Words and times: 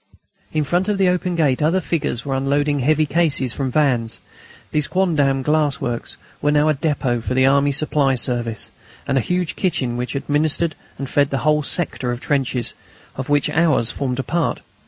In 0.51 0.63
front 0.63 0.87
of 0.89 0.97
the 0.97 1.09
open 1.09 1.35
gate 1.35 1.61
other 1.61 1.79
figures 1.79 2.25
were 2.25 2.33
unloading 2.33 2.79
heavy 2.79 3.05
cases 3.05 3.53
from 3.53 3.69
vans. 3.69 4.19
These 4.71 4.87
quondam 4.87 5.43
glass 5.43 5.79
works 5.79 6.17
were 6.41 6.49
now 6.49 6.69
a 6.69 6.73
depôt 6.73 7.21
for 7.21 7.35
the 7.35 7.45
Army 7.45 7.71
Supply 7.71 8.15
service, 8.15 8.71
and 9.07 9.15
a 9.15 9.21
huge 9.21 9.55
kitchen, 9.55 9.97
which 9.97 10.15
administered 10.15 10.73
and 10.97 11.07
fed 11.07 11.29
the 11.29 11.45
whole 11.45 11.61
sector 11.61 12.09
of 12.11 12.19
trenches, 12.19 12.73
of 13.15 13.29
which 13.29 13.51
ours 13.51 13.91
formed 13.91 14.17
a 14.17 14.23
part. 14.23 14.61